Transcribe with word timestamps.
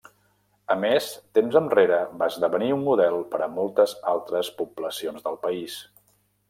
A 0.75 0.77
més, 0.83 1.09
temps 1.39 1.57
enrere 1.59 1.99
va 2.23 2.31
esdevenir 2.33 2.71
un 2.79 2.83
model 2.89 3.21
per 3.35 3.43
a 3.49 3.51
moltes 3.59 3.97
altres 4.15 4.53
poblacions 4.63 5.29
del 5.29 5.41
país. 5.49 5.83